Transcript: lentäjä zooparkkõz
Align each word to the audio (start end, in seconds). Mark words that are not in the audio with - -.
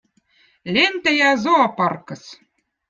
lentäjä 0.75 1.29
zooparkkõz 1.43 2.25